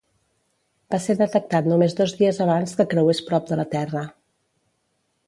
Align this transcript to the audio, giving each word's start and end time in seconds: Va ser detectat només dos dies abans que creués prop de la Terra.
Va 0.93 0.99
ser 1.01 1.15
detectat 1.19 1.69
només 1.71 1.95
dos 2.01 2.15
dies 2.21 2.39
abans 2.47 2.73
que 2.79 2.87
creués 2.95 3.21
prop 3.29 3.53
de 3.53 3.59
la 3.61 3.67
Terra. 3.75 4.03